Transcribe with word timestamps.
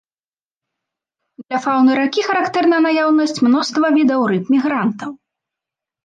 Для 1.47 1.59
фаўны 1.65 1.91
ракі 1.99 2.21
характэрна 2.29 2.77
наяўнасць 2.85 3.41
мноства 3.49 3.85
відаў 3.97 4.21
рыб-мігрантаў. 4.31 5.11